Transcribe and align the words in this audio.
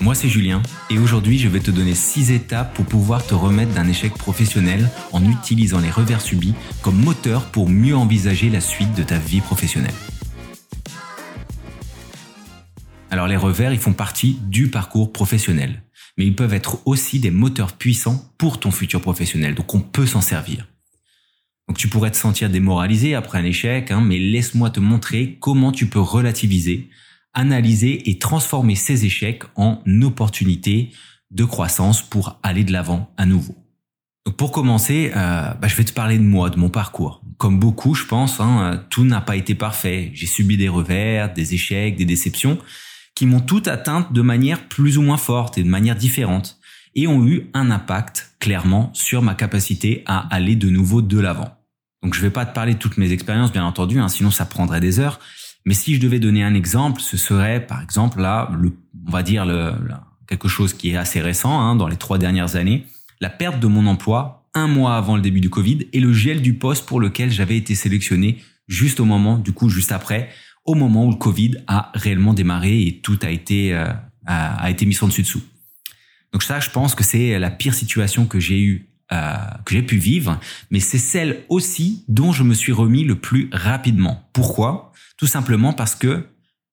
Moi 0.00 0.14
c'est 0.14 0.28
Julien 0.28 0.62
et 0.90 0.98
aujourd'hui 0.98 1.38
je 1.38 1.48
vais 1.48 1.58
te 1.58 1.72
donner 1.72 1.94
6 1.94 2.30
étapes 2.30 2.72
pour 2.72 2.84
pouvoir 2.84 3.26
te 3.26 3.34
remettre 3.34 3.74
d'un 3.74 3.88
échec 3.88 4.14
professionnel 4.14 4.88
en 5.10 5.24
utilisant 5.28 5.80
les 5.80 5.90
revers 5.90 6.20
subis 6.20 6.54
comme 6.82 7.02
moteur 7.02 7.46
pour 7.46 7.68
mieux 7.68 7.96
envisager 7.96 8.48
la 8.48 8.60
suite 8.60 8.94
de 8.94 9.02
ta 9.02 9.18
vie 9.18 9.40
professionnelle. 9.40 9.94
Alors 13.10 13.26
les 13.26 13.36
revers, 13.36 13.72
ils 13.72 13.80
font 13.80 13.92
partie 13.92 14.38
du 14.46 14.68
parcours 14.68 15.12
professionnel, 15.12 15.82
mais 16.16 16.26
ils 16.26 16.36
peuvent 16.36 16.54
être 16.54 16.86
aussi 16.86 17.18
des 17.18 17.32
moteurs 17.32 17.72
puissants 17.72 18.30
pour 18.38 18.60
ton 18.60 18.70
futur 18.70 19.00
professionnel, 19.00 19.56
donc 19.56 19.74
on 19.74 19.80
peut 19.80 20.06
s'en 20.06 20.20
servir. 20.20 20.68
Donc 21.66 21.76
tu 21.76 21.88
pourrais 21.88 22.12
te 22.12 22.16
sentir 22.16 22.50
démoralisé 22.50 23.16
après 23.16 23.38
un 23.38 23.44
échec, 23.44 23.90
hein, 23.90 24.00
mais 24.00 24.18
laisse-moi 24.18 24.70
te 24.70 24.78
montrer 24.78 25.38
comment 25.40 25.72
tu 25.72 25.86
peux 25.86 26.00
relativiser 26.00 26.88
analyser 27.38 28.10
et 28.10 28.18
transformer 28.18 28.74
ces 28.74 29.06
échecs 29.06 29.44
en 29.54 29.80
opportunités 30.02 30.90
de 31.30 31.44
croissance 31.44 32.02
pour 32.02 32.38
aller 32.42 32.64
de 32.64 32.72
l'avant 32.72 33.14
à 33.16 33.26
nouveau. 33.26 33.54
Donc 34.26 34.36
pour 34.36 34.50
commencer, 34.50 35.12
euh, 35.14 35.54
bah, 35.54 35.68
je 35.68 35.76
vais 35.76 35.84
te 35.84 35.92
parler 35.92 36.18
de 36.18 36.24
moi, 36.24 36.50
de 36.50 36.58
mon 36.58 36.68
parcours. 36.68 37.22
Comme 37.38 37.60
beaucoup, 37.60 37.94
je 37.94 38.04
pense, 38.04 38.40
hein, 38.40 38.60
euh, 38.60 38.78
tout 38.90 39.04
n'a 39.04 39.20
pas 39.20 39.36
été 39.36 39.54
parfait. 39.54 40.10
J'ai 40.14 40.26
subi 40.26 40.56
des 40.56 40.68
revers, 40.68 41.32
des 41.32 41.54
échecs, 41.54 41.96
des 41.96 42.04
déceptions, 42.04 42.58
qui 43.14 43.24
m'ont 43.24 43.40
toutes 43.40 43.68
atteintes 43.68 44.12
de 44.12 44.20
manière 44.20 44.68
plus 44.68 44.98
ou 44.98 45.02
moins 45.02 45.16
forte 45.16 45.58
et 45.58 45.62
de 45.62 45.68
manière 45.68 45.96
différente, 45.96 46.58
et 46.96 47.06
ont 47.06 47.24
eu 47.24 47.48
un 47.54 47.70
impact 47.70 48.32
clairement 48.40 48.90
sur 48.94 49.22
ma 49.22 49.34
capacité 49.34 50.02
à 50.06 50.26
aller 50.34 50.56
de 50.56 50.68
nouveau 50.68 51.02
de 51.02 51.20
l'avant. 51.20 51.56
Donc 52.02 52.14
je 52.14 52.20
vais 52.20 52.30
pas 52.30 52.46
te 52.46 52.54
parler 52.54 52.74
de 52.74 52.78
toutes 52.78 52.96
mes 52.96 53.12
expériences, 53.12 53.52
bien 53.52 53.64
entendu, 53.64 54.00
hein, 54.00 54.08
sinon 54.08 54.32
ça 54.32 54.44
prendrait 54.44 54.80
des 54.80 54.98
heures. 54.98 55.20
Mais 55.64 55.74
si 55.74 55.94
je 55.94 56.00
devais 56.00 56.18
donner 56.18 56.42
un 56.42 56.54
exemple, 56.54 57.00
ce 57.00 57.16
serait 57.16 57.66
par 57.66 57.82
exemple 57.82 58.20
là, 58.20 58.50
le, 58.58 58.72
on 59.06 59.10
va 59.10 59.22
dire 59.22 59.44
le, 59.44 59.72
quelque 60.26 60.48
chose 60.48 60.74
qui 60.74 60.90
est 60.90 60.96
assez 60.96 61.20
récent 61.20 61.60
hein, 61.60 61.76
dans 61.76 61.88
les 61.88 61.96
trois 61.96 62.18
dernières 62.18 62.56
années, 62.56 62.86
la 63.20 63.30
perte 63.30 63.60
de 63.60 63.66
mon 63.66 63.86
emploi 63.86 64.38
un 64.54 64.66
mois 64.66 64.96
avant 64.96 65.16
le 65.16 65.22
début 65.22 65.40
du 65.40 65.50
Covid 65.50 65.86
et 65.92 66.00
le 66.00 66.12
gel 66.12 66.42
du 66.42 66.54
poste 66.54 66.86
pour 66.86 67.00
lequel 67.00 67.30
j'avais 67.30 67.56
été 67.56 67.74
sélectionné 67.74 68.38
juste 68.66 69.00
au 69.00 69.04
moment, 69.04 69.38
du 69.38 69.52
coup 69.52 69.68
juste 69.68 69.92
après, 69.92 70.30
au 70.64 70.74
moment 70.74 71.06
où 71.06 71.10
le 71.10 71.16
Covid 71.16 71.56
a 71.66 71.90
réellement 71.94 72.34
démarré 72.34 72.82
et 72.82 73.00
tout 73.00 73.18
a 73.22 73.30
été 73.30 73.74
euh, 73.74 73.92
a, 74.26 74.70
été 74.70 74.84
mis 74.84 74.96
en 75.02 75.08
dessus 75.08 75.22
dessous. 75.22 75.42
Donc 76.32 76.42
ça, 76.42 76.60
je 76.60 76.70
pense 76.70 76.94
que 76.94 77.02
c'est 77.02 77.38
la 77.38 77.50
pire 77.50 77.74
situation 77.74 78.26
que 78.26 78.38
j'ai 78.38 78.60
eu 78.60 78.88
euh, 79.10 79.34
que 79.64 79.74
j'ai 79.74 79.82
pu 79.82 79.96
vivre, 79.96 80.38
mais 80.70 80.80
c'est 80.80 80.98
celle 80.98 81.44
aussi 81.48 82.04
dont 82.08 82.32
je 82.32 82.42
me 82.42 82.52
suis 82.52 82.72
remis 82.72 83.04
le 83.04 83.14
plus 83.14 83.48
rapidement. 83.52 84.28
Pourquoi? 84.34 84.87
Tout 85.18 85.26
simplement 85.26 85.74
parce 85.74 85.94
que 85.94 86.26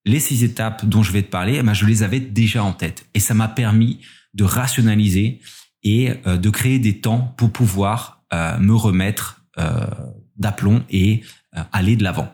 les 0.06 0.22
six 0.22 0.44
étapes 0.44 0.86
dont 0.86 1.04
je 1.04 1.12
vais 1.12 1.24
te 1.24 1.30
parler, 1.30 1.58
eh 1.60 1.64
ben, 1.64 1.74
je 1.74 1.86
les 1.86 2.04
avais 2.04 2.22
déjà 2.22 2.64
en 2.64 2.72
tête, 2.72 3.06
et 3.14 3.20
ça 3.20 3.34
m'a 3.34 3.50
permis 3.50 4.00
de 4.34 4.44
rationaliser 4.44 5.42
et 5.84 6.14
euh, 6.26 6.38
de 6.38 6.50
créer 6.50 6.80
des 6.80 7.02
temps 7.02 7.34
pour 7.38 7.52
pouvoir 7.52 8.24
euh, 8.34 8.58
me 8.60 8.74
remettre 8.74 9.42
d'aplomb 10.36 10.84
et 10.90 11.24
aller 11.72 11.96
de 11.96 12.04
l'avant. 12.04 12.30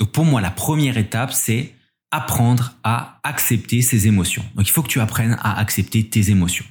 Donc 0.00 0.10
pour 0.10 0.24
moi, 0.24 0.40
la 0.40 0.50
première 0.50 0.98
étape, 0.98 1.32
c'est 1.32 1.72
apprendre 2.10 2.72
à 2.82 3.20
accepter 3.22 3.82
ses 3.82 4.08
émotions. 4.08 4.44
Donc 4.56 4.66
il 4.66 4.72
faut 4.72 4.82
que 4.82 4.88
tu 4.88 4.98
apprennes 4.98 5.38
à 5.40 5.60
accepter 5.60 6.04
tes 6.08 6.30
émotions 6.30 6.64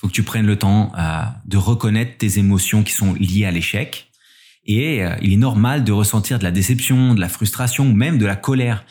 faut 0.00 0.08
que 0.08 0.12
tu 0.12 0.22
prennes 0.22 0.46
le 0.46 0.56
temps 0.56 0.92
euh, 0.98 1.22
de 1.44 1.58
reconnaître 1.58 2.16
tes 2.16 2.38
émotions 2.38 2.82
qui 2.82 2.92
sont 2.92 3.12
liées 3.12 3.44
à 3.44 3.50
l'échec. 3.50 4.09
Et 4.64 5.04
euh, 5.04 5.14
il 5.22 5.32
est 5.32 5.38
normal 5.38 5.84
de 5.84 5.92
ressentir 5.92 6.38
de 6.38 6.44
la 6.44 6.50
déception, 6.50 7.14
de 7.14 7.20
la 7.20 7.28
frustration, 7.28 7.92
même 7.92 8.18
de 8.18 8.26
la 8.26 8.36
colère. 8.36 8.84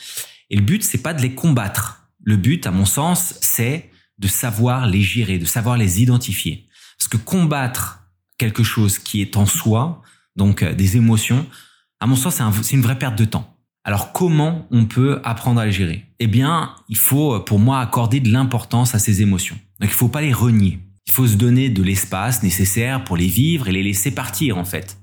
Et 0.49 0.55
le 0.55 0.61
but, 0.61 0.83
c'est 0.83 1.01
pas 1.01 1.13
de 1.13 1.21
les 1.21 1.33
combattre. 1.33 2.09
Le 2.23 2.35
but, 2.35 2.65
à 2.67 2.71
mon 2.71 2.85
sens, 2.85 3.35
c'est 3.41 3.89
de 4.17 4.27
savoir 4.27 4.87
les 4.87 5.01
gérer, 5.01 5.37
de 5.37 5.45
savoir 5.45 5.77
les 5.77 6.01
identifier. 6.01 6.67
Parce 6.97 7.07
que 7.07 7.17
combattre 7.17 8.03
quelque 8.37 8.63
chose 8.63 8.99
qui 8.99 9.21
est 9.21 9.37
en 9.37 9.45
soi, 9.45 10.01
donc 10.35 10.63
euh, 10.63 10.73
des 10.73 10.97
émotions, 10.97 11.45
à 11.99 12.07
mon 12.07 12.15
sens, 12.15 12.41
c'est 12.61 12.75
une 12.75 12.81
vraie 12.81 12.97
perte 12.97 13.17
de 13.17 13.25
temps. 13.25 13.55
Alors 13.83 14.11
comment 14.11 14.67
on 14.71 14.85
peut 14.85 15.19
apprendre 15.23 15.59
à 15.59 15.65
les 15.65 15.71
gérer? 15.71 16.05
Eh 16.19 16.27
bien, 16.27 16.75
il 16.89 16.97
faut 16.97 17.39
pour 17.39 17.59
moi 17.59 17.79
accorder 17.79 18.19
de 18.19 18.31
l'importance 18.31 18.93
à 18.93 18.99
ces 18.99 19.21
émotions. 19.21 19.57
Donc 19.79 19.89
il 19.89 19.95
faut 19.95 20.09
pas 20.09 20.21
les 20.21 20.33
renier. 20.33 20.79
Il 21.07 21.13
faut 21.13 21.27
se 21.27 21.35
donner 21.35 21.69
de 21.69 21.81
l'espace 21.81 22.43
nécessaire 22.43 23.03
pour 23.03 23.17
les 23.17 23.27
vivre 23.27 23.67
et 23.67 23.71
les 23.71 23.81
laisser 23.81 24.11
partir 24.11 24.57
en 24.57 24.65
fait. 24.65 24.98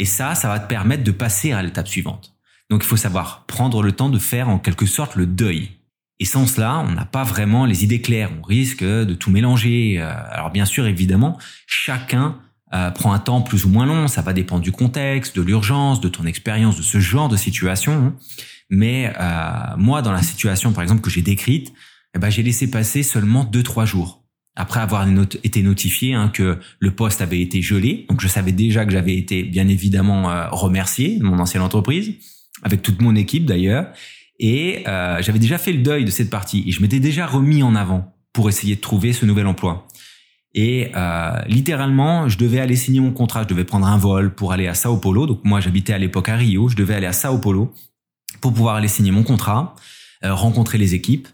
Et 0.00 0.06
ça, 0.06 0.34
ça 0.34 0.48
va 0.48 0.58
te 0.58 0.66
permettre 0.66 1.04
de 1.04 1.10
passer 1.10 1.52
à 1.52 1.62
l'étape 1.62 1.86
suivante. 1.86 2.34
Donc 2.70 2.82
il 2.82 2.86
faut 2.86 2.96
savoir 2.96 3.44
prendre 3.44 3.82
le 3.82 3.92
temps 3.92 4.08
de 4.08 4.18
faire 4.18 4.48
en 4.48 4.58
quelque 4.58 4.86
sorte 4.86 5.14
le 5.14 5.26
deuil. 5.26 5.72
Et 6.18 6.24
sans 6.24 6.46
cela, 6.46 6.78
on 6.78 6.92
n'a 6.92 7.04
pas 7.04 7.22
vraiment 7.22 7.66
les 7.66 7.84
idées 7.84 8.00
claires. 8.00 8.30
On 8.40 8.42
risque 8.42 8.82
de 8.82 9.12
tout 9.12 9.30
mélanger. 9.30 9.96
Euh, 10.00 10.10
alors 10.30 10.52
bien 10.52 10.64
sûr, 10.64 10.86
évidemment, 10.86 11.36
chacun 11.66 12.38
euh, 12.72 12.90
prend 12.90 13.12
un 13.12 13.18
temps 13.18 13.42
plus 13.42 13.66
ou 13.66 13.68
moins 13.68 13.84
long. 13.84 14.08
Ça 14.08 14.22
va 14.22 14.32
dépendre 14.32 14.62
du 14.62 14.72
contexte, 14.72 15.36
de 15.36 15.42
l'urgence, 15.42 16.00
de 16.00 16.08
ton 16.08 16.24
expérience, 16.24 16.78
de 16.78 16.82
ce 16.82 16.98
genre 16.98 17.28
de 17.28 17.36
situation. 17.36 17.92
Hein. 17.92 18.14
Mais 18.70 19.12
euh, 19.20 19.76
moi, 19.76 20.00
dans 20.00 20.12
la 20.12 20.22
situation, 20.22 20.72
par 20.72 20.82
exemple, 20.82 21.02
que 21.02 21.10
j'ai 21.10 21.20
décrite, 21.20 21.74
eh 22.14 22.18
ben, 22.18 22.30
j'ai 22.30 22.42
laissé 22.42 22.70
passer 22.70 23.02
seulement 23.02 23.44
deux 23.44 23.62
trois 23.62 23.84
jours 23.84 24.19
après 24.60 24.80
avoir 24.80 25.08
été 25.42 25.62
notifié 25.62 26.12
hein, 26.12 26.28
que 26.28 26.58
le 26.78 26.90
poste 26.90 27.22
avait 27.22 27.40
été 27.40 27.62
gelé. 27.62 28.04
Donc 28.10 28.20
je 28.20 28.28
savais 28.28 28.52
déjà 28.52 28.84
que 28.84 28.92
j'avais 28.92 29.16
été 29.16 29.42
bien 29.42 29.66
évidemment 29.68 30.30
euh, 30.30 30.48
remercié 30.50 31.18
de 31.18 31.24
mon 31.24 31.38
ancienne 31.38 31.62
entreprise, 31.62 32.12
avec 32.62 32.82
toute 32.82 33.00
mon 33.00 33.16
équipe 33.16 33.46
d'ailleurs. 33.46 33.86
Et 34.38 34.84
euh, 34.86 35.22
j'avais 35.22 35.38
déjà 35.38 35.56
fait 35.56 35.72
le 35.72 35.82
deuil 35.82 36.04
de 36.04 36.10
cette 36.10 36.28
partie 36.28 36.62
et 36.66 36.72
je 36.72 36.82
m'étais 36.82 37.00
déjà 37.00 37.26
remis 37.26 37.62
en 37.62 37.74
avant 37.74 38.14
pour 38.34 38.48
essayer 38.50 38.76
de 38.76 38.80
trouver 38.80 39.14
ce 39.14 39.24
nouvel 39.24 39.46
emploi. 39.46 39.88
Et 40.52 40.90
euh, 40.94 41.40
littéralement, 41.46 42.28
je 42.28 42.36
devais 42.36 42.60
aller 42.60 42.76
signer 42.76 43.00
mon 43.00 43.12
contrat, 43.12 43.44
je 43.44 43.48
devais 43.48 43.64
prendre 43.64 43.86
un 43.86 43.96
vol 43.96 44.34
pour 44.34 44.52
aller 44.52 44.66
à 44.66 44.74
Sao 44.74 44.98
Paulo. 44.98 45.26
Donc 45.26 45.40
moi, 45.44 45.60
j'habitais 45.60 45.94
à 45.94 45.98
l'époque 45.98 46.28
à 46.28 46.36
Rio, 46.36 46.68
je 46.68 46.76
devais 46.76 46.94
aller 46.94 47.06
à 47.06 47.12
Sao 47.12 47.38
Paulo 47.38 47.72
pour 48.42 48.52
pouvoir 48.52 48.76
aller 48.76 48.88
signer 48.88 49.10
mon 49.10 49.22
contrat, 49.22 49.74
rencontrer 50.22 50.76
les 50.76 50.94
équipes. 50.94 51.28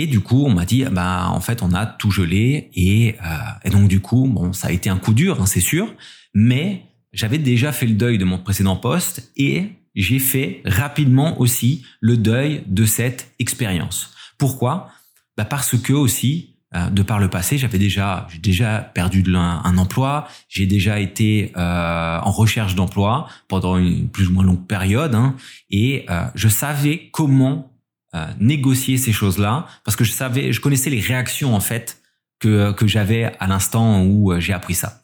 Et 0.00 0.06
du 0.06 0.20
coup, 0.20 0.44
on 0.46 0.54
m'a 0.54 0.64
dit, 0.64 0.84
bah 0.92 1.26
en 1.28 1.40
fait, 1.40 1.60
on 1.60 1.72
a 1.72 1.84
tout 1.84 2.12
gelé 2.12 2.70
et, 2.72 3.16
euh, 3.20 3.36
et 3.64 3.70
donc 3.70 3.88
du 3.88 3.98
coup, 3.98 4.28
bon, 4.28 4.52
ça 4.52 4.68
a 4.68 4.70
été 4.70 4.88
un 4.88 4.96
coup 4.96 5.12
dur, 5.12 5.42
hein, 5.42 5.46
c'est 5.46 5.58
sûr, 5.60 5.92
mais 6.32 6.84
j'avais 7.12 7.38
déjà 7.38 7.72
fait 7.72 7.86
le 7.86 7.94
deuil 7.94 8.16
de 8.16 8.24
mon 8.24 8.38
précédent 8.38 8.76
poste 8.76 9.32
et 9.36 9.72
j'ai 9.96 10.20
fait 10.20 10.62
rapidement 10.64 11.40
aussi 11.40 11.84
le 12.00 12.16
deuil 12.16 12.62
de 12.68 12.84
cette 12.84 13.32
expérience. 13.40 14.12
Pourquoi? 14.38 14.88
Bah 15.36 15.44
Parce 15.44 15.76
que 15.76 15.92
aussi, 15.92 16.54
euh, 16.76 16.90
de 16.90 17.02
par 17.02 17.18
le 17.18 17.28
passé, 17.28 17.58
j'avais 17.58 17.78
déjà, 17.78 18.28
j'ai 18.30 18.38
déjà 18.38 18.78
perdu 18.78 19.24
un, 19.34 19.62
un 19.64 19.78
emploi, 19.78 20.28
j'ai 20.48 20.66
déjà 20.66 21.00
été 21.00 21.50
euh, 21.56 22.20
en 22.20 22.30
recherche 22.30 22.76
d'emploi 22.76 23.26
pendant 23.48 23.78
une 23.78 24.08
plus 24.08 24.28
ou 24.28 24.32
moins 24.32 24.44
longue 24.44 24.64
période, 24.64 25.16
hein, 25.16 25.34
et 25.70 26.06
euh, 26.08 26.26
je 26.36 26.46
savais 26.46 27.08
comment 27.10 27.72
euh, 28.14 28.26
négocier 28.40 28.96
ces 28.96 29.12
choses-là 29.12 29.66
parce 29.84 29.96
que 29.96 30.04
je 30.04 30.12
savais, 30.12 30.52
je 30.52 30.60
connaissais 30.60 30.90
les 30.90 31.00
réactions 31.00 31.54
en 31.54 31.60
fait 31.60 32.00
que 32.38 32.72
que 32.72 32.86
j'avais 32.86 33.36
à 33.38 33.46
l'instant 33.46 34.02
où 34.02 34.32
euh, 34.32 34.40
j'ai 34.40 34.52
appris 34.52 34.74
ça. 34.74 35.02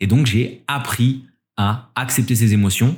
Et 0.00 0.06
donc 0.06 0.26
j'ai 0.26 0.62
appris 0.66 1.24
à 1.56 1.90
accepter 1.94 2.34
ces 2.34 2.52
émotions, 2.52 2.96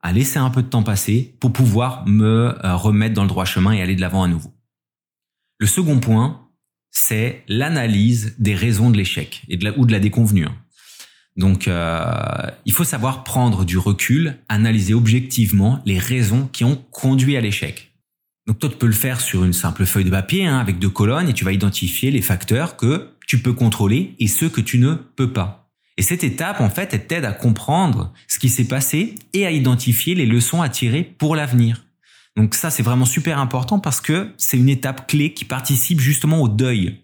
à 0.00 0.12
laisser 0.12 0.38
un 0.38 0.50
peu 0.50 0.62
de 0.62 0.68
temps 0.68 0.82
passer 0.82 1.34
pour 1.40 1.52
pouvoir 1.52 2.06
me 2.06 2.54
euh, 2.64 2.76
remettre 2.76 3.14
dans 3.14 3.22
le 3.22 3.28
droit 3.28 3.44
chemin 3.44 3.72
et 3.72 3.82
aller 3.82 3.96
de 3.96 4.00
l'avant 4.00 4.22
à 4.22 4.28
nouveau. 4.28 4.52
Le 5.58 5.66
second 5.66 6.00
point, 6.00 6.48
c'est 6.90 7.44
l'analyse 7.48 8.34
des 8.38 8.54
raisons 8.54 8.90
de 8.90 8.96
l'échec 8.96 9.42
et 9.48 9.56
de 9.56 9.64
la, 9.64 9.78
ou 9.78 9.86
de 9.86 9.92
la 9.92 10.00
déconvenue. 10.00 10.46
Hein. 10.46 10.56
Donc, 11.36 11.66
euh, 11.66 12.50
il 12.66 12.72
faut 12.72 12.84
savoir 12.84 13.24
prendre 13.24 13.64
du 13.64 13.78
recul, 13.78 14.36
analyser 14.48 14.92
objectivement 14.92 15.80
les 15.86 15.98
raisons 15.98 16.48
qui 16.52 16.64
ont 16.64 16.76
conduit 16.90 17.36
à 17.36 17.40
l'échec. 17.40 17.91
Donc 18.46 18.58
toi, 18.58 18.68
tu 18.68 18.76
peux 18.76 18.86
le 18.86 18.92
faire 18.92 19.20
sur 19.20 19.44
une 19.44 19.52
simple 19.52 19.86
feuille 19.86 20.04
de 20.04 20.10
papier 20.10 20.46
hein, 20.46 20.58
avec 20.58 20.78
deux 20.78 20.90
colonnes 20.90 21.28
et 21.28 21.32
tu 21.32 21.44
vas 21.44 21.52
identifier 21.52 22.10
les 22.10 22.22
facteurs 22.22 22.76
que 22.76 23.10
tu 23.26 23.38
peux 23.38 23.52
contrôler 23.52 24.14
et 24.18 24.26
ceux 24.26 24.48
que 24.48 24.60
tu 24.60 24.78
ne 24.78 24.94
peux 24.94 25.32
pas. 25.32 25.70
Et 25.96 26.02
cette 26.02 26.24
étape, 26.24 26.60
en 26.60 26.70
fait, 26.70 26.92
elle 26.94 27.06
t'aide 27.06 27.24
à 27.24 27.32
comprendre 27.32 28.12
ce 28.26 28.38
qui 28.38 28.48
s'est 28.48 28.66
passé 28.66 29.14
et 29.32 29.46
à 29.46 29.50
identifier 29.50 30.14
les 30.14 30.26
leçons 30.26 30.62
à 30.62 30.68
tirer 30.68 31.02
pour 31.02 31.36
l'avenir. 31.36 31.84
Donc 32.36 32.54
ça, 32.54 32.70
c'est 32.70 32.82
vraiment 32.82 33.04
super 33.04 33.38
important 33.38 33.78
parce 33.78 34.00
que 34.00 34.32
c'est 34.38 34.56
une 34.56 34.70
étape 34.70 35.06
clé 35.06 35.34
qui 35.34 35.44
participe 35.44 36.00
justement 36.00 36.40
au 36.40 36.48
deuil, 36.48 37.00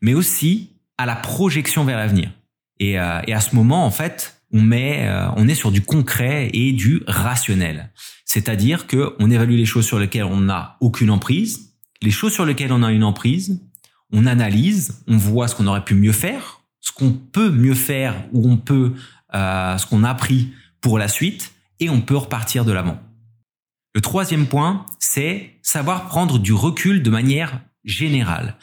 mais 0.00 0.14
aussi 0.14 0.70
à 0.96 1.06
la 1.06 1.16
projection 1.16 1.84
vers 1.84 1.98
l'avenir. 1.98 2.30
Et, 2.78 2.98
euh, 2.98 3.20
et 3.26 3.34
à 3.34 3.40
ce 3.40 3.54
moment, 3.54 3.84
en 3.84 3.90
fait, 3.90 4.39
on 4.52 4.62
met, 4.62 5.06
euh, 5.08 5.28
on 5.36 5.48
est 5.48 5.54
sur 5.54 5.70
du 5.70 5.82
concret 5.82 6.50
et 6.52 6.72
du 6.72 7.02
rationnel. 7.06 7.90
C'est-à-dire 8.24 8.86
que 8.86 9.14
on 9.18 9.30
évalue 9.30 9.56
les 9.56 9.64
choses 9.64 9.86
sur 9.86 9.98
lesquelles 9.98 10.24
on 10.24 10.40
n'a 10.40 10.76
aucune 10.80 11.10
emprise, 11.10 11.74
les 12.02 12.10
choses 12.10 12.32
sur 12.32 12.46
lesquelles 12.46 12.72
on 12.72 12.82
a 12.82 12.92
une 12.92 13.04
emprise, 13.04 13.60
on 14.12 14.26
analyse, 14.26 15.02
on 15.06 15.16
voit 15.16 15.48
ce 15.48 15.54
qu'on 15.54 15.66
aurait 15.66 15.84
pu 15.84 15.94
mieux 15.94 16.12
faire, 16.12 16.62
ce 16.80 16.92
qu'on 16.92 17.12
peut 17.12 17.50
mieux 17.50 17.74
faire 17.74 18.14
ou 18.32 18.50
on 18.50 18.56
peut, 18.56 18.94
euh, 19.34 19.78
ce 19.78 19.86
qu'on 19.86 20.04
a 20.04 20.10
appris 20.10 20.52
pour 20.80 20.98
la 20.98 21.08
suite, 21.08 21.52
et 21.78 21.90
on 21.90 22.00
peut 22.00 22.16
repartir 22.16 22.64
de 22.64 22.72
l'avant. 22.72 23.00
Le 23.94 24.00
troisième 24.00 24.46
point, 24.46 24.86
c'est 24.98 25.54
savoir 25.62 26.06
prendre 26.06 26.38
du 26.38 26.52
recul 26.52 27.02
de 27.02 27.10
manière 27.10 27.60
générale. 27.84 28.56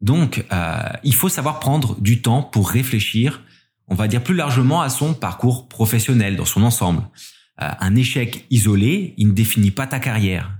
Donc, 0.00 0.44
euh, 0.52 0.82
il 1.04 1.14
faut 1.14 1.28
savoir 1.28 1.60
prendre 1.60 2.00
du 2.00 2.22
temps 2.22 2.42
pour 2.42 2.70
réfléchir, 2.70 3.42
on 3.92 3.94
va 3.94 4.08
dire 4.08 4.24
plus 4.24 4.34
largement 4.34 4.80
à 4.80 4.88
son 4.88 5.12
parcours 5.12 5.68
professionnel 5.68 6.34
dans 6.36 6.46
son 6.46 6.62
ensemble. 6.62 7.02
Euh, 7.60 7.68
un 7.78 7.94
échec 7.94 8.46
isolé, 8.48 9.12
il 9.18 9.28
ne 9.28 9.32
définit 9.32 9.70
pas 9.70 9.86
ta 9.86 10.00
carrière. 10.00 10.50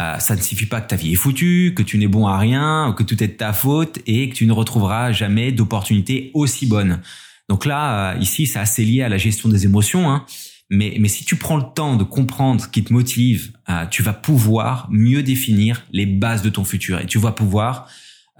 Euh, 0.00 0.18
ça 0.18 0.34
ne 0.34 0.40
signifie 0.40 0.66
pas 0.66 0.80
que 0.80 0.88
ta 0.88 0.96
vie 0.96 1.12
est 1.12 1.16
foutue, 1.16 1.74
que 1.76 1.84
tu 1.84 1.96
n'es 1.96 2.08
bon 2.08 2.26
à 2.26 2.38
rien, 2.38 2.92
que 2.98 3.04
tout 3.04 3.22
est 3.22 3.28
de 3.28 3.32
ta 3.34 3.52
faute 3.52 4.00
et 4.06 4.28
que 4.30 4.34
tu 4.34 4.46
ne 4.46 4.52
retrouveras 4.52 5.12
jamais 5.12 5.52
d'opportunités 5.52 6.32
aussi 6.34 6.66
bonnes. 6.66 7.00
Donc 7.48 7.66
là, 7.66 8.16
ici, 8.16 8.48
c'est 8.48 8.58
assez 8.58 8.84
lié 8.84 9.02
à 9.02 9.08
la 9.08 9.18
gestion 9.18 9.48
des 9.48 9.64
émotions. 9.64 10.10
Hein. 10.10 10.26
Mais, 10.68 10.96
mais 10.98 11.08
si 11.08 11.24
tu 11.24 11.36
prends 11.36 11.58
le 11.58 11.74
temps 11.74 11.96
de 11.96 12.02
comprendre 12.02 12.62
ce 12.62 12.66
qui 12.66 12.82
te 12.82 12.92
motive, 12.92 13.52
euh, 13.68 13.86
tu 13.86 14.02
vas 14.02 14.14
pouvoir 14.14 14.88
mieux 14.90 15.22
définir 15.22 15.84
les 15.92 16.06
bases 16.06 16.42
de 16.42 16.50
ton 16.50 16.64
futur 16.64 16.98
et 16.98 17.06
tu 17.06 17.18
vas 17.18 17.32
pouvoir 17.32 17.88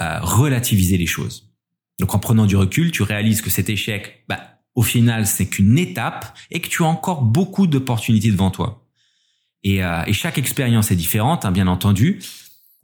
euh, 0.00 0.18
relativiser 0.20 0.96
les 0.96 1.06
choses. 1.06 1.51
Donc 1.98 2.14
en 2.14 2.18
prenant 2.18 2.46
du 2.46 2.56
recul, 2.56 2.90
tu 2.90 3.02
réalises 3.02 3.42
que 3.42 3.50
cet 3.50 3.68
échec, 3.68 4.24
bah, 4.28 4.40
au 4.74 4.82
final, 4.82 5.26
c'est 5.26 5.46
qu'une 5.46 5.78
étape 5.78 6.36
et 6.50 6.60
que 6.60 6.68
tu 6.68 6.82
as 6.82 6.86
encore 6.86 7.22
beaucoup 7.22 7.66
d'opportunités 7.66 8.30
devant 8.30 8.50
toi. 8.50 8.86
Et, 9.62 9.84
euh, 9.84 10.02
et 10.06 10.12
chaque 10.12 10.38
expérience 10.38 10.90
est 10.90 10.96
différente, 10.96 11.44
hein, 11.44 11.52
bien 11.52 11.66
entendu, 11.66 12.20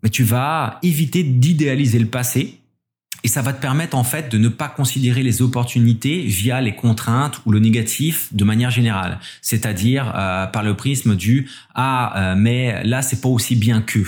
mais 0.02 0.10
tu 0.10 0.22
vas 0.22 0.78
éviter 0.82 1.22
d'idéaliser 1.22 1.98
le 1.98 2.06
passé 2.06 2.60
et 3.24 3.28
ça 3.28 3.42
va 3.42 3.52
te 3.52 3.60
permettre 3.60 3.96
en 3.96 4.04
fait 4.04 4.30
de 4.30 4.38
ne 4.38 4.48
pas 4.48 4.68
considérer 4.68 5.22
les 5.22 5.42
opportunités 5.42 6.22
via 6.22 6.60
les 6.60 6.74
contraintes 6.74 7.40
ou 7.46 7.50
le 7.50 7.58
négatif 7.58 8.32
de 8.32 8.44
manière 8.44 8.70
générale, 8.70 9.18
c'est-à-dire 9.42 10.12
euh, 10.14 10.46
par 10.46 10.62
le 10.62 10.74
prisme 10.76 11.16
du 11.16 11.50
ah 11.74 12.12
euh, 12.16 12.34
mais 12.36 12.84
là 12.84 13.02
c'est 13.02 13.20
pas 13.20 13.28
aussi 13.28 13.56
bien 13.56 13.82
que 13.82 14.00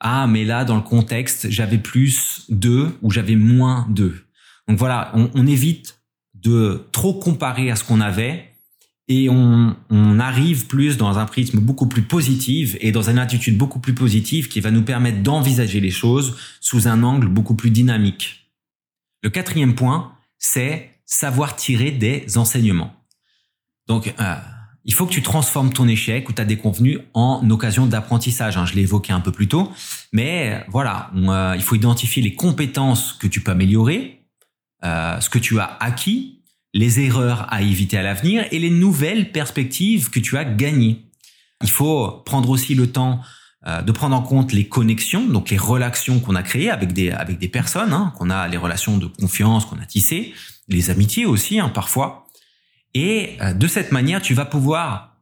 ah 0.00 0.26
mais 0.26 0.44
là 0.44 0.64
dans 0.64 0.76
le 0.76 0.82
contexte 0.82 1.50
j'avais 1.50 1.78
plus 1.78 2.46
de 2.48 2.88
ou 3.02 3.12
j'avais 3.12 3.36
moins 3.36 3.86
de 3.90 4.16
donc 4.68 4.78
voilà 4.78 5.10
on, 5.14 5.30
on, 5.34 5.46
évite 5.46 6.00
de 6.34 6.86
trop 6.92 7.14
comparer 7.14 7.70
à 7.70 7.76
ce 7.76 7.84
qu'on 7.84 8.00
avait 8.00 8.52
et 9.08 9.30
on, 9.30 9.74
on 9.90 10.20
arrive 10.20 10.66
plus 10.66 10.98
dans 10.98 11.18
un 11.18 11.24
prisme 11.24 11.60
beaucoup 11.60 11.86
plus 11.86 12.02
positif 12.02 12.76
et 12.80 12.92
dans 12.92 13.08
une 13.08 13.18
attitude 13.18 13.56
beaucoup 13.56 13.80
plus 13.80 13.94
positive 13.94 14.48
qui 14.48 14.60
va 14.60 14.70
nous 14.70 14.82
permettre 14.82 15.22
d'envisager 15.22 15.80
les 15.80 15.90
choses 15.90 16.36
sous 16.60 16.86
un 16.86 17.02
angle 17.02 17.28
beaucoup 17.28 17.54
plus 17.54 17.70
dynamique. 17.70 18.52
Le 19.22 19.30
quatrième 19.30 19.74
point, 19.74 20.12
c'est 20.38 20.90
savoir 21.06 21.56
tirer 21.56 21.90
des 21.90 22.36
enseignements. 22.36 22.94
Donc, 23.88 24.14
euh, 24.20 24.34
il 24.84 24.94
faut 24.94 25.06
que 25.06 25.12
tu 25.12 25.22
transformes 25.22 25.72
ton 25.72 25.88
échec 25.88 26.28
ou 26.28 26.32
ta 26.32 26.44
déconvenue 26.44 26.98
en 27.14 27.48
occasion 27.50 27.86
d'apprentissage. 27.86 28.56
Hein. 28.56 28.66
je 28.66 28.74
l'ai 28.74 28.82
évoqué 28.82 29.12
un 29.12 29.20
peu 29.20 29.32
plus 29.32 29.48
tôt, 29.48 29.72
mais 30.12 30.64
voilà, 30.68 31.10
euh, 31.16 31.54
il 31.56 31.62
faut 31.62 31.74
identifier 31.74 32.22
les 32.22 32.34
compétences 32.34 33.14
que 33.14 33.26
tu 33.26 33.40
peux 33.40 33.50
améliorer, 33.50 34.17
euh, 34.84 35.20
ce 35.20 35.28
que 35.30 35.38
tu 35.38 35.58
as 35.58 35.76
acquis, 35.80 36.42
les 36.74 37.00
erreurs 37.00 37.46
à 37.52 37.62
éviter 37.62 37.96
à 37.96 38.02
l'avenir 38.02 38.46
et 38.50 38.58
les 38.58 38.70
nouvelles 38.70 39.32
perspectives 39.32 40.10
que 40.10 40.20
tu 40.20 40.36
as 40.36 40.44
gagnées. 40.44 41.04
Il 41.62 41.70
faut 41.70 42.22
prendre 42.24 42.50
aussi 42.50 42.74
le 42.74 42.86
temps 42.86 43.20
euh, 43.66 43.82
de 43.82 43.90
prendre 43.90 44.14
en 44.14 44.22
compte 44.22 44.52
les 44.52 44.68
connexions, 44.68 45.26
donc 45.26 45.50
les 45.50 45.56
relations 45.56 46.20
qu'on 46.20 46.36
a 46.36 46.42
créées 46.42 46.70
avec 46.70 46.92
des 46.92 47.10
avec 47.10 47.38
des 47.38 47.48
personnes, 47.48 47.92
hein, 47.92 48.12
qu'on 48.16 48.30
a 48.30 48.46
les 48.46 48.56
relations 48.56 48.98
de 48.98 49.06
confiance 49.06 49.64
qu'on 49.64 49.80
a 49.80 49.86
tissées, 49.86 50.32
les 50.68 50.90
amitiés 50.90 51.26
aussi 51.26 51.58
hein, 51.58 51.68
parfois. 51.68 52.26
Et 52.94 53.36
euh, 53.40 53.54
de 53.54 53.66
cette 53.66 53.90
manière, 53.90 54.22
tu 54.22 54.34
vas 54.34 54.44
pouvoir 54.44 55.16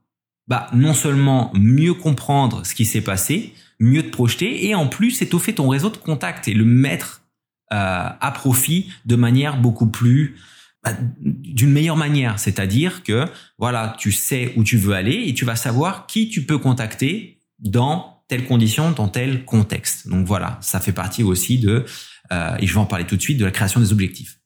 bah, 0.48 0.68
non 0.74 0.94
seulement 0.94 1.50
mieux 1.54 1.94
comprendre 1.94 2.64
ce 2.66 2.74
qui 2.74 2.84
s'est 2.84 3.00
passé, 3.00 3.54
mieux 3.80 4.02
te 4.02 4.10
projeter, 4.10 4.66
et 4.66 4.74
en 4.74 4.86
plus 4.86 5.22
étoffer 5.22 5.54
ton 5.54 5.68
réseau 5.68 5.90
de 5.90 5.96
contacts 5.96 6.46
et 6.46 6.54
le 6.54 6.64
mettre 6.64 7.22
à 7.70 8.30
profit 8.32 8.90
de 9.06 9.16
manière 9.16 9.60
beaucoup 9.60 9.88
plus 9.88 10.36
bah, 10.84 10.92
d'une 11.18 11.72
meilleure 11.72 11.96
manière, 11.96 12.38
c'est-à-dire 12.38 13.02
que 13.02 13.24
voilà, 13.58 13.96
tu 13.98 14.12
sais 14.12 14.52
où 14.56 14.62
tu 14.62 14.76
veux 14.76 14.94
aller 14.94 15.24
et 15.26 15.34
tu 15.34 15.44
vas 15.44 15.56
savoir 15.56 16.06
qui 16.06 16.28
tu 16.28 16.44
peux 16.44 16.58
contacter 16.58 17.40
dans 17.58 18.16
telle 18.28 18.44
condition 18.44 18.90
dans 18.90 19.08
tel 19.08 19.44
contexte. 19.44 20.08
Donc 20.08 20.26
voilà, 20.26 20.58
ça 20.60 20.80
fait 20.80 20.92
partie 20.92 21.22
aussi 21.22 21.58
de, 21.58 21.84
euh, 22.32 22.56
et 22.58 22.66
je 22.66 22.72
vais 22.72 22.80
en 22.80 22.86
parler 22.86 23.06
tout 23.06 23.16
de 23.16 23.22
suite, 23.22 23.38
de 23.38 23.44
la 23.44 23.50
création 23.50 23.80
des 23.80 23.92
objectifs. 23.92 24.40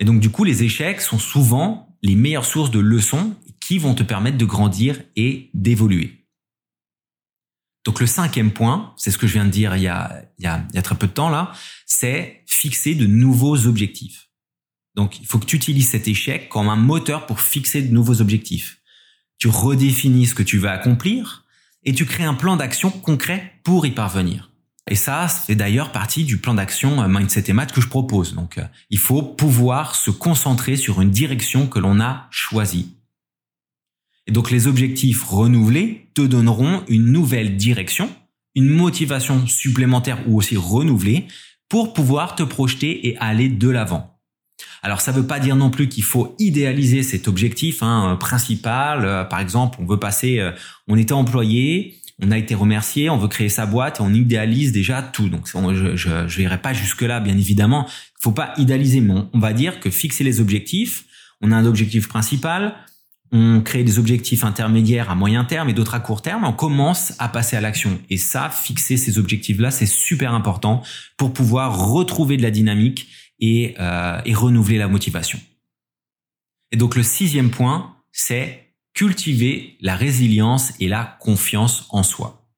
Et 0.00 0.04
donc 0.04 0.20
du 0.20 0.30
coup, 0.30 0.44
les 0.44 0.62
échecs 0.62 1.00
sont 1.00 1.18
souvent 1.18 1.96
les 2.02 2.16
meilleures 2.16 2.44
sources 2.44 2.70
de 2.70 2.80
leçons 2.80 3.34
qui 3.60 3.78
vont 3.78 3.94
te 3.94 4.02
permettre 4.02 4.36
de 4.36 4.44
grandir 4.44 5.00
et 5.16 5.50
d'évoluer. 5.54 6.23
Donc 7.84 8.00
le 8.00 8.06
cinquième 8.06 8.50
point, 8.50 8.94
c'est 8.96 9.10
ce 9.10 9.18
que 9.18 9.26
je 9.26 9.34
viens 9.34 9.44
de 9.44 9.50
dire 9.50 9.76
il 9.76 9.82
y 9.82 9.88
a, 9.88 10.22
il 10.38 10.44
y 10.44 10.46
a, 10.46 10.64
il 10.70 10.76
y 10.76 10.78
a 10.78 10.82
très 10.82 10.94
peu 10.94 11.06
de 11.06 11.12
temps 11.12 11.28
là, 11.28 11.52
c'est 11.86 12.42
fixer 12.46 12.94
de 12.94 13.06
nouveaux 13.06 13.66
objectifs. 13.66 14.30
Donc 14.94 15.20
il 15.20 15.26
faut 15.26 15.38
que 15.38 15.46
tu 15.46 15.56
utilises 15.56 15.90
cet 15.90 16.08
échec 16.08 16.48
comme 16.48 16.68
un 16.68 16.76
moteur 16.76 17.26
pour 17.26 17.40
fixer 17.40 17.82
de 17.82 17.92
nouveaux 17.92 18.20
objectifs. 18.20 18.78
Tu 19.38 19.48
redéfinis 19.48 20.26
ce 20.26 20.34
que 20.34 20.42
tu 20.42 20.58
veux 20.58 20.68
accomplir, 20.68 21.44
et 21.84 21.92
tu 21.92 22.06
crées 22.06 22.24
un 22.24 22.34
plan 22.34 22.56
d'action 22.56 22.90
concret 22.90 23.52
pour 23.62 23.86
y 23.86 23.90
parvenir. 23.90 24.50
Et 24.90 24.96
ça, 24.96 25.28
c'est 25.28 25.54
d'ailleurs 25.54 25.92
partie 25.92 26.24
du 26.24 26.38
plan 26.38 26.54
d'action 26.54 27.02
euh, 27.02 27.08
Mindset 27.08 27.44
et 27.48 27.52
Math 27.52 27.72
que 27.72 27.80
je 27.80 27.88
propose. 27.88 28.34
Donc, 28.34 28.58
euh, 28.58 28.64
il 28.90 28.98
faut 28.98 29.22
pouvoir 29.22 29.94
se 29.94 30.10
concentrer 30.10 30.76
sur 30.76 31.00
une 31.00 31.10
direction 31.10 31.66
que 31.66 31.78
l'on 31.78 32.00
a 32.00 32.26
choisie. 32.30 32.96
Et 34.26 34.32
donc, 34.32 34.50
les 34.50 34.66
objectifs 34.66 35.22
renouvelés 35.24 36.08
te 36.14 36.22
donneront 36.22 36.82
une 36.88 37.06
nouvelle 37.06 37.56
direction, 37.56 38.08
une 38.54 38.68
motivation 38.68 39.46
supplémentaire 39.46 40.18
ou 40.26 40.38
aussi 40.38 40.56
renouvelée 40.56 41.26
pour 41.68 41.92
pouvoir 41.92 42.34
te 42.34 42.42
projeter 42.42 43.08
et 43.08 43.16
aller 43.18 43.48
de 43.48 43.68
l'avant. 43.68 44.14
Alors 44.82 45.00
ça 45.00 45.12
ne 45.12 45.16
veut 45.16 45.26
pas 45.26 45.40
dire 45.40 45.56
non 45.56 45.70
plus 45.70 45.88
qu'il 45.88 46.04
faut 46.04 46.36
idéaliser 46.38 47.02
cet 47.02 47.26
objectif 47.26 47.82
hein, 47.82 48.16
principal. 48.20 49.04
Euh, 49.04 49.24
par 49.24 49.40
exemple, 49.40 49.78
on 49.80 49.86
veut 49.86 49.98
passer, 49.98 50.40
euh, 50.40 50.52
on 50.88 50.96
était 50.96 51.14
employé, 51.14 51.96
on 52.22 52.30
a 52.30 52.38
été 52.38 52.54
remercié, 52.54 53.08
on 53.10 53.16
veut 53.16 53.28
créer 53.28 53.48
sa 53.48 53.66
boîte 53.66 53.98
et 53.98 54.02
on 54.02 54.12
idéalise 54.12 54.72
déjà 54.72 55.02
tout. 55.02 55.28
Donc 55.28 55.48
je 55.48 55.96
je, 55.96 56.38
n'irai 56.38 56.58
pas 56.58 56.74
jusque 56.74 57.02
là, 57.02 57.18
bien 57.18 57.36
évidemment. 57.36 57.86
Il 57.88 58.22
faut 58.22 58.32
pas 58.32 58.52
idéaliser, 58.58 59.00
mais 59.00 59.14
on, 59.32 59.38
va 59.38 59.52
dire 59.52 59.80
que 59.80 59.90
fixer 59.90 60.22
les 60.22 60.40
objectifs. 60.40 61.06
On 61.40 61.50
a 61.50 61.56
un 61.56 61.66
objectif 61.66 62.08
principal, 62.08 62.74
on 63.32 63.60
crée 63.60 63.84
des 63.84 63.98
objectifs 63.98 64.44
intermédiaires 64.44 65.10
à 65.10 65.14
moyen 65.14 65.44
terme 65.44 65.68
et 65.68 65.72
d'autres 65.72 65.94
à 65.94 66.00
court 66.00 66.22
terme, 66.22 66.44
on 66.44 66.52
commence 66.52 67.14
à 67.18 67.28
passer 67.28 67.56
à 67.56 67.60
l'action. 67.60 67.98
Et 68.10 68.16
ça, 68.16 68.48
fixer 68.50 68.96
ces 68.96 69.18
objectifs-là, 69.18 69.70
c'est 69.70 69.86
super 69.86 70.34
important 70.34 70.82
pour 71.16 71.32
pouvoir 71.32 71.90
retrouver 71.90 72.36
de 72.36 72.42
la 72.42 72.50
dynamique 72.50 73.08
et, 73.40 73.74
euh, 73.80 74.20
et 74.24 74.34
renouveler 74.34 74.78
la 74.78 74.88
motivation. 74.88 75.40
Et 76.70 76.76
donc 76.76 76.96
le 76.96 77.02
sixième 77.02 77.50
point, 77.50 77.96
c'est 78.12 78.72
cultiver 78.94 79.76
la 79.80 79.96
résilience 79.96 80.72
et 80.78 80.88
la 80.88 81.18
confiance 81.20 81.86
en 81.90 82.02
soi. 82.02 82.48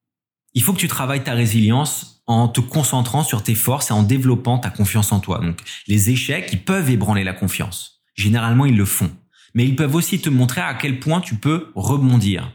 Il 0.54 0.62
faut 0.62 0.72
que 0.72 0.78
tu 0.78 0.88
travailles 0.88 1.24
ta 1.24 1.32
résilience 1.32 2.22
en 2.26 2.48
te 2.48 2.60
concentrant 2.60 3.22
sur 3.22 3.42
tes 3.42 3.54
forces 3.54 3.90
et 3.90 3.94
en 3.94 4.02
développant 4.02 4.58
ta 4.58 4.70
confiance 4.70 5.12
en 5.12 5.20
toi. 5.20 5.38
Donc 5.38 5.60
les 5.86 6.10
échecs, 6.10 6.48
ils 6.52 6.62
peuvent 6.62 6.90
ébranler 6.90 7.24
la 7.24 7.32
confiance. 7.32 8.02
Généralement, 8.14 8.66
ils 8.66 8.76
le 8.76 8.84
font. 8.84 9.10
Mais 9.56 9.64
ils 9.64 9.74
peuvent 9.74 9.94
aussi 9.94 10.20
te 10.20 10.28
montrer 10.28 10.60
à 10.60 10.74
quel 10.74 11.00
point 11.00 11.20
tu 11.20 11.34
peux 11.34 11.72
rebondir. 11.74 12.52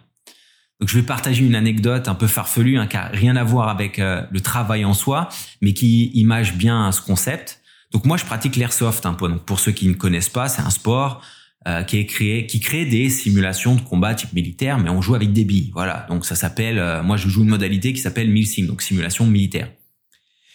Donc 0.80 0.88
je 0.88 0.98
vais 0.98 1.06
partager 1.06 1.44
une 1.44 1.56
anecdote 1.56 2.08
un 2.08 2.16
peu 2.16 2.28
farfelue, 2.28 2.78
hein, 2.78 2.86
qui 2.86 2.96
a 2.96 3.08
rien 3.08 3.36
à 3.36 3.44
voir 3.44 3.70
avec 3.70 3.98
euh, 3.98 4.22
le 4.32 4.40
travail 4.40 4.86
en 4.86 4.94
soi, 4.94 5.28
mais 5.62 5.74
qui 5.74 6.12
image 6.14 6.56
bien 6.56 6.92
ce 6.92 7.02
concept. 7.02 7.62
Donc 7.92 8.06
moi, 8.06 8.18
je 8.18 8.26
pratique 8.26 8.56
l'airsoft 8.56 9.06
un 9.08 9.14
peu. 9.14 9.28
Donc 9.28 9.44
pour 9.46 9.60
ceux 9.60 9.72
qui 9.72 9.88
ne 9.88 9.96
connaissent 9.96 10.30
pas, 10.30 10.48
c'est 10.48 10.62
un 10.62 10.70
sport 10.70 11.24
euh, 11.68 11.82
qui 11.82 11.98
est 11.98 12.06
créé, 12.06 12.46
qui 12.46 12.60
crée 12.60 12.86
des 12.86 13.10
simulations 13.10 13.76
de 13.76 13.82
combat 13.82 14.14
type 14.14 14.34
militaire, 14.34 14.78
mais 14.78 14.92
on 14.92 15.02
joue 15.02 15.16
avec 15.16 15.34
des 15.34 15.44
billes. 15.44 15.72
Voilà. 15.74 16.06
Donc 16.08 16.24
ça 16.24 16.36
s'appelle, 16.36 16.78
euh, 16.78 17.02
moi 17.02 17.18
je 17.18 17.30
joue 17.30 17.42
une 17.42 17.50
modalité 17.50 17.94
qui 17.94 18.00
s'appelle 18.00 18.30
milsim, 18.30 18.68
donc 18.68 18.84
simulation 18.84 19.26
militaire. 19.26 19.70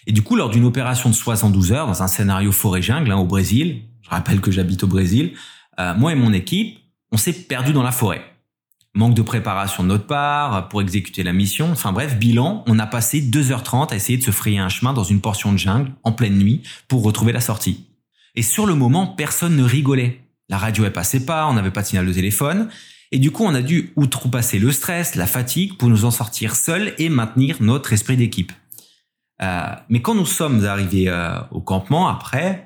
Et 0.07 0.13
du 0.13 0.23
coup, 0.23 0.37
lors 0.37 0.51
d'une 0.51 0.65
opération 0.65 1.11
de 1.11 1.15
72 1.15 1.73
heures 1.73 1.89
dans 1.89 2.05
un 2.05 2.09
scénario 2.09 2.53
forêt 2.53 2.83
jungle 2.83 3.11
hein, 3.11 3.17
au 3.17 3.25
Brésil, 3.25 3.83
je 4.03 4.11
rappelle 4.11 4.41
que 4.41 4.53
j'habite 4.53 4.85
au 4.85 4.87
Brésil, 4.87 5.33
euh, 5.81 5.95
moi 5.95 6.13
et 6.13 6.17
mon 6.17 6.33
équipe, 6.33 6.79
on 7.13 7.17
s'est 7.17 7.33
perdu 7.33 7.73
dans 7.73 7.83
la 7.83 7.93
forêt 7.93 8.25
manque 8.97 9.15
de 9.15 9.23
préparation 9.23 9.83
de 9.83 9.89
notre 9.89 10.07
part 10.07 10.69
pour 10.69 10.81
exécuter 10.81 11.23
la 11.23 11.33
mission. 11.33 11.71
Enfin 11.71 11.93
bref, 11.93 12.17
bilan, 12.17 12.65
on 12.67 12.79
a 12.79 12.87
passé 12.87 13.21
2h30 13.21 13.93
à 13.93 13.97
essayer 13.97 14.19
de 14.19 14.23
se 14.23 14.31
frayer 14.31 14.59
un 14.59 14.71
chemin 14.71 14.93
dans 14.93 15.05
une 15.05 15.21
portion 15.21 15.53
de 15.53 15.59
jungle 15.59 15.93
en 16.03 16.13
pleine 16.13 16.39
nuit 16.39 16.63
pour 16.89 17.03
retrouver 17.03 17.33
la 17.33 17.41
sortie. 17.41 17.85
Et 18.35 18.43
sur 18.43 18.67
le 18.67 18.75
moment, 18.75 19.07
personne 19.07 19.57
ne 19.57 19.63
rigolait. 19.63 20.21
La 20.49 20.59
radio 20.59 20.85
elle 20.85 20.93
passait 20.93 21.25
pas, 21.25 21.47
on 21.47 21.55
n'avait 21.55 21.71
pas 21.71 21.83
de 21.83 21.87
signal 21.87 22.07
de 22.07 22.13
téléphone. 22.13 22.69
Et 23.13 23.19
du 23.19 23.31
coup, 23.31 23.45
on 23.45 23.55
a 23.55 23.63
dû 23.63 23.93
outrepasser 23.97 24.59
le 24.59 24.73
stress, 24.73 25.15
la 25.15 25.27
fatigue 25.27 25.77
pour 25.77 25.89
nous 25.89 26.05
en 26.05 26.11
sortir 26.11 26.57
seuls 26.57 26.95
et 26.99 27.09
maintenir 27.09 27.57
notre 27.61 27.93
esprit 27.93 28.17
d'équipe. 28.17 28.53
Euh, 29.43 29.75
mais 29.89 30.01
quand 30.01 30.15
nous 30.15 30.27
sommes 30.27 30.65
arrivés 30.65 31.09
euh, 31.09 31.39
au 31.51 31.61
campement 31.61 32.09
après, 32.09 32.51
euh, 32.53 32.66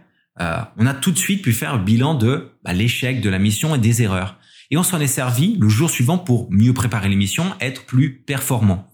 on 0.76 0.86
a 0.86 0.94
tout 0.94 1.10
de 1.10 1.18
suite 1.18 1.42
pu 1.42 1.52
faire 1.52 1.76
le 1.76 1.84
bilan 1.84 2.14
de 2.14 2.52
bah, 2.64 2.72
l'échec 2.72 3.20
de 3.20 3.28
la 3.28 3.38
mission 3.38 3.74
et 3.74 3.78
des 3.78 4.02
erreurs. 4.02 4.38
Et 4.70 4.76
on 4.76 4.82
s'en 4.82 5.00
est 5.00 5.06
servi 5.06 5.56
le 5.58 5.68
jour 5.68 5.90
suivant 5.90 6.18
pour 6.18 6.50
mieux 6.50 6.72
préparer 6.72 7.08
l'émission, 7.08 7.44
être 7.60 7.86
plus 7.86 8.20
performant. 8.20 8.88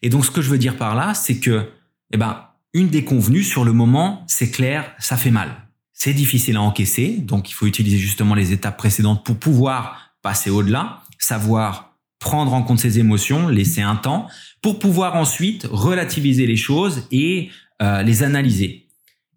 Et 0.00 0.08
donc, 0.08 0.24
ce 0.24 0.30
que 0.30 0.42
je 0.42 0.50
veux 0.50 0.58
dire 0.58 0.76
par 0.76 0.94
là, 0.94 1.14
c'est 1.14 1.38
que, 1.38 1.68
eh 2.12 2.16
ben, 2.16 2.46
une 2.74 2.88
des 2.88 3.04
convenues 3.04 3.44
sur 3.44 3.64
le 3.64 3.72
moment, 3.72 4.24
c'est 4.26 4.50
clair, 4.50 4.92
ça 4.98 5.16
fait 5.16 5.30
mal. 5.30 5.50
C'est 5.92 6.14
difficile 6.14 6.56
à 6.56 6.62
encaisser, 6.62 7.18
donc 7.18 7.50
il 7.50 7.52
faut 7.52 7.66
utiliser 7.66 7.98
justement 7.98 8.34
les 8.34 8.52
étapes 8.52 8.78
précédentes 8.78 9.24
pour 9.24 9.38
pouvoir 9.38 10.14
passer 10.22 10.50
au-delà, 10.50 11.02
savoir 11.18 11.96
prendre 12.18 12.54
en 12.54 12.62
compte 12.62 12.78
ses 12.78 12.98
émotions, 12.98 13.48
laisser 13.48 13.82
un 13.82 13.96
temps, 13.96 14.28
pour 14.62 14.78
pouvoir 14.78 15.16
ensuite 15.16 15.66
relativiser 15.70 16.46
les 16.46 16.56
choses 16.56 17.06
et 17.10 17.50
euh, 17.82 18.02
les 18.02 18.22
analyser. 18.22 18.81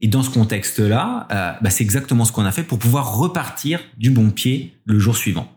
Et 0.02 0.08
dans 0.08 0.24
ce 0.24 0.30
contexte-là, 0.30 1.28
euh, 1.32 1.54
bah, 1.62 1.70
c'est 1.70 1.84
exactement 1.84 2.26
ce 2.26 2.32
qu'on 2.32 2.46
a 2.46 2.52
fait 2.52 2.64
pour 2.64 2.80
pouvoir 2.80 3.16
repartir 3.18 3.80
du 3.98 4.10
bon 4.10 4.30
pied 4.30 4.78
le 4.86 5.00
jour 5.00 5.16
suivant. 5.16 5.52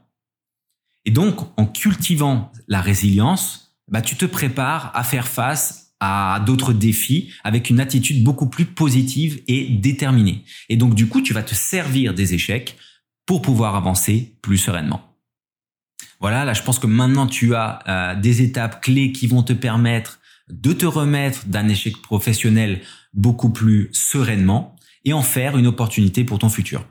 Et 1.05 1.11
donc, 1.11 1.41
en 1.57 1.67
cultivant 1.67 2.53
la 2.69 2.81
résilience, 2.81 3.77
bah, 3.89 4.03
tu 4.03 4.17
te 4.17 4.27
prépares 4.27 4.93
à 4.95 5.03
faire 5.03 5.27
face 5.27 5.95
à 6.01 6.43
d'autres 6.47 6.73
défis 6.73 7.33
avec 7.43 7.71
une 7.71 7.81
attitude 7.81 8.23
beaucoup 8.23 8.49
plus 8.49 8.67
positive 8.67 9.43
et 9.49 9.69
déterminée. 9.69 10.45
Et 10.69 10.77
donc, 10.77 10.95
du 10.95 11.09
coup, 11.09 11.21
tu 11.21 11.35
vas 11.35 11.43
te 11.43 11.55
servir 11.55 12.15
des 12.15 12.35
échecs 12.35 12.77
pour 13.27 13.43
pouvoir 13.43 13.75
avancer 13.75 14.37
plus 14.43 14.59
sereinement. 14.59 15.03
Voilà, 16.21 16.45
là 16.45 16.53
je 16.53 16.63
pense 16.63 16.79
que 16.79 16.87
maintenant 16.87 17.27
tu 17.27 17.55
as 17.55 17.79
euh, 17.89 18.15
des 18.21 18.43
étapes 18.43 18.83
clés 18.83 19.13
qui 19.13 19.27
vont 19.27 19.43
te 19.43 19.53
permettre 19.53 20.19
de 20.49 20.73
te 20.73 20.87
remettre 20.87 21.47
d'un 21.47 21.69
échec 21.69 22.01
professionnel 22.01 22.81
beaucoup 23.15 23.51
plus 23.51 23.89
sereinement 23.93 24.77
et 25.05 25.13
en 25.13 25.23
faire 25.23 25.57
une 25.57 25.67
opportunité 25.67 26.25
pour 26.25 26.39
ton 26.39 26.49
futur. 26.49 26.85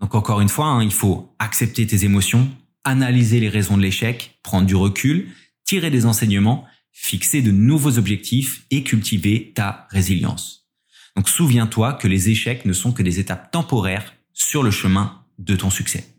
Donc 0.00 0.14
encore 0.14 0.40
une 0.40 0.48
fois, 0.48 0.66
hein, 0.66 0.82
il 0.82 0.92
faut 0.92 1.34
accepter 1.38 1.86
tes 1.86 2.04
émotions, 2.04 2.48
analyser 2.84 3.40
les 3.40 3.48
raisons 3.48 3.76
de 3.76 3.82
l'échec, 3.82 4.38
prendre 4.42 4.66
du 4.66 4.74
recul, 4.74 5.28
tirer 5.64 5.90
des 5.90 6.06
enseignements, 6.06 6.66
fixer 6.92 7.42
de 7.42 7.50
nouveaux 7.50 7.98
objectifs 7.98 8.64
et 8.70 8.82
cultiver 8.82 9.52
ta 9.54 9.86
résilience. 9.90 10.68
Donc 11.16 11.28
souviens-toi 11.28 11.94
que 11.94 12.08
les 12.08 12.30
échecs 12.30 12.64
ne 12.64 12.72
sont 12.72 12.92
que 12.92 13.02
des 13.02 13.20
étapes 13.20 13.50
temporaires 13.50 14.14
sur 14.32 14.62
le 14.62 14.70
chemin 14.70 15.22
de 15.38 15.56
ton 15.56 15.70
succès. 15.70 16.11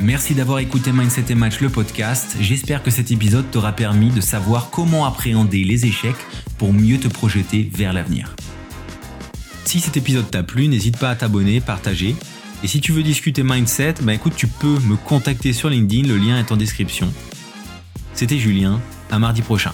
Merci 0.00 0.36
d'avoir 0.36 0.60
écouté 0.60 0.92
Mindset 0.92 1.24
et 1.30 1.34
Match 1.34 1.60
le 1.60 1.70
podcast. 1.70 2.36
J'espère 2.40 2.84
que 2.84 2.90
cet 2.90 3.10
épisode 3.10 3.50
t'aura 3.50 3.72
permis 3.72 4.10
de 4.10 4.20
savoir 4.20 4.70
comment 4.70 5.04
appréhender 5.04 5.64
les 5.64 5.86
échecs 5.86 6.16
pour 6.56 6.72
mieux 6.72 6.98
te 6.98 7.08
projeter 7.08 7.68
vers 7.74 7.92
l'avenir. 7.92 8.36
Si 9.64 9.80
cet 9.80 9.96
épisode 9.96 10.30
t'a 10.30 10.44
plu, 10.44 10.68
n'hésite 10.68 10.98
pas 10.98 11.10
à 11.10 11.16
t'abonner, 11.16 11.60
partager. 11.60 12.14
Et 12.62 12.68
si 12.68 12.80
tu 12.80 12.92
veux 12.92 13.02
discuter 13.02 13.42
mindset, 13.42 13.96
bah 14.02 14.14
écoute, 14.14 14.34
tu 14.36 14.46
peux 14.46 14.78
me 14.80 14.94
contacter 14.94 15.52
sur 15.52 15.68
LinkedIn, 15.68 16.06
le 16.06 16.16
lien 16.16 16.38
est 16.38 16.52
en 16.52 16.56
description. 16.56 17.12
C'était 18.14 18.38
Julien, 18.38 18.80
à 19.10 19.18
mardi 19.18 19.42
prochain. 19.42 19.72